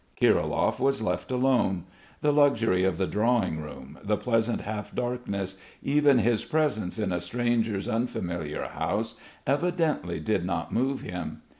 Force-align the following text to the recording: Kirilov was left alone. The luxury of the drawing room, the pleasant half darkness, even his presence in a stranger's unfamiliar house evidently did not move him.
Kirilov 0.19 0.79
was 0.79 1.03
left 1.03 1.29
alone. 1.29 1.85
The 2.21 2.33
luxury 2.33 2.83
of 2.83 2.97
the 2.97 3.05
drawing 3.05 3.61
room, 3.61 3.99
the 4.03 4.17
pleasant 4.17 4.61
half 4.61 4.95
darkness, 4.95 5.57
even 5.83 6.17
his 6.17 6.43
presence 6.43 6.97
in 6.97 7.11
a 7.11 7.19
stranger's 7.19 7.87
unfamiliar 7.87 8.63
house 8.63 9.13
evidently 9.45 10.19
did 10.19 10.43
not 10.43 10.73
move 10.73 11.01
him. 11.01 11.43